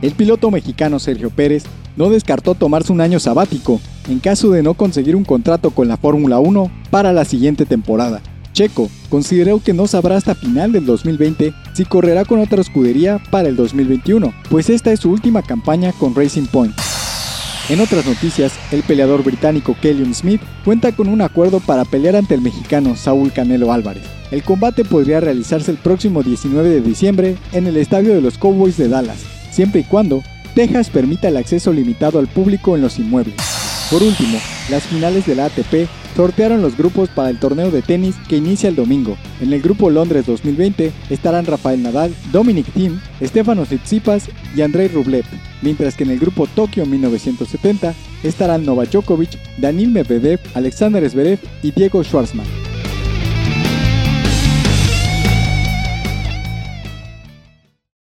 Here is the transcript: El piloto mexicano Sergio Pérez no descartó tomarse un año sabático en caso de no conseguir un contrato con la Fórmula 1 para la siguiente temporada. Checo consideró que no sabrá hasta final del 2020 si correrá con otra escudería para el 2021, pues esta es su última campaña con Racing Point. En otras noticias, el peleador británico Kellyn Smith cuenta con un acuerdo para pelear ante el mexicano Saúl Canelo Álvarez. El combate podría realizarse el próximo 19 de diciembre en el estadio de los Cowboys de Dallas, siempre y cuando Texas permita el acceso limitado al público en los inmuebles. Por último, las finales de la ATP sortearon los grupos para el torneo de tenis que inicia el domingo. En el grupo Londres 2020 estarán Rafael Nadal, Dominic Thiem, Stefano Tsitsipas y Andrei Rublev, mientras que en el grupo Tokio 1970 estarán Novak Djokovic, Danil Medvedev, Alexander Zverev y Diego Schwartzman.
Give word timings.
El 0.00 0.12
piloto 0.12 0.50
mexicano 0.50 1.00
Sergio 1.00 1.30
Pérez 1.30 1.64
no 1.96 2.08
descartó 2.08 2.54
tomarse 2.54 2.92
un 2.92 3.00
año 3.00 3.18
sabático 3.18 3.80
en 4.08 4.20
caso 4.20 4.50
de 4.50 4.62
no 4.62 4.74
conseguir 4.74 5.16
un 5.16 5.24
contrato 5.24 5.70
con 5.70 5.88
la 5.88 5.96
Fórmula 5.96 6.38
1 6.38 6.70
para 6.90 7.12
la 7.12 7.24
siguiente 7.24 7.66
temporada. 7.66 8.22
Checo 8.52 8.88
consideró 9.10 9.60
que 9.60 9.72
no 9.72 9.86
sabrá 9.86 10.16
hasta 10.16 10.34
final 10.34 10.72
del 10.72 10.86
2020 10.86 11.52
si 11.74 11.84
correrá 11.84 12.24
con 12.24 12.38
otra 12.38 12.60
escudería 12.60 13.20
para 13.30 13.48
el 13.48 13.56
2021, 13.56 14.32
pues 14.50 14.70
esta 14.70 14.92
es 14.92 15.00
su 15.00 15.10
última 15.10 15.42
campaña 15.42 15.92
con 15.92 16.14
Racing 16.14 16.46
Point. 16.46 16.74
En 17.68 17.80
otras 17.80 18.06
noticias, 18.06 18.52
el 18.72 18.82
peleador 18.82 19.22
británico 19.22 19.76
Kellyn 19.82 20.14
Smith 20.14 20.40
cuenta 20.64 20.92
con 20.92 21.08
un 21.08 21.20
acuerdo 21.20 21.60
para 21.60 21.84
pelear 21.84 22.16
ante 22.16 22.34
el 22.34 22.40
mexicano 22.40 22.96
Saúl 22.96 23.32
Canelo 23.32 23.72
Álvarez. 23.72 24.04
El 24.30 24.42
combate 24.42 24.84
podría 24.84 25.20
realizarse 25.20 25.70
el 25.70 25.76
próximo 25.76 26.22
19 26.22 26.68
de 26.68 26.80
diciembre 26.80 27.36
en 27.52 27.66
el 27.66 27.76
estadio 27.76 28.14
de 28.14 28.22
los 28.22 28.38
Cowboys 28.38 28.78
de 28.78 28.88
Dallas, 28.88 29.37
siempre 29.58 29.80
y 29.80 29.84
cuando 29.84 30.22
Texas 30.54 30.88
permita 30.88 31.26
el 31.26 31.36
acceso 31.36 31.72
limitado 31.72 32.20
al 32.20 32.28
público 32.28 32.76
en 32.76 32.80
los 32.80 33.00
inmuebles. 33.00 33.34
Por 33.90 34.04
último, 34.04 34.38
las 34.70 34.84
finales 34.84 35.26
de 35.26 35.34
la 35.34 35.46
ATP 35.46 35.88
sortearon 36.14 36.62
los 36.62 36.76
grupos 36.76 37.08
para 37.08 37.28
el 37.28 37.40
torneo 37.40 37.72
de 37.72 37.82
tenis 37.82 38.14
que 38.28 38.36
inicia 38.36 38.68
el 38.68 38.76
domingo. 38.76 39.16
En 39.40 39.52
el 39.52 39.60
grupo 39.60 39.90
Londres 39.90 40.26
2020 40.26 40.92
estarán 41.10 41.44
Rafael 41.44 41.82
Nadal, 41.82 42.14
Dominic 42.30 42.72
Thiem, 42.72 43.00
Stefano 43.20 43.66
Tsitsipas 43.66 44.28
y 44.54 44.62
Andrei 44.62 44.86
Rublev, 44.86 45.24
mientras 45.60 45.96
que 45.96 46.04
en 46.04 46.10
el 46.10 46.20
grupo 46.20 46.46
Tokio 46.46 46.86
1970 46.86 47.94
estarán 48.22 48.64
Novak 48.64 48.90
Djokovic, 48.90 49.40
Danil 49.56 49.90
Medvedev, 49.90 50.38
Alexander 50.54 51.10
Zverev 51.10 51.40
y 51.64 51.72
Diego 51.72 52.04
Schwartzman. 52.04 52.67